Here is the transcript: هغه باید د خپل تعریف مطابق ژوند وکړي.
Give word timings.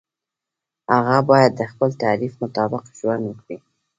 هغه 0.93 1.17
باید 1.29 1.51
د 1.57 1.61
خپل 1.71 1.89
تعریف 2.03 2.33
مطابق 2.43 2.83
ژوند 2.97 3.23
وکړي. 3.25 3.57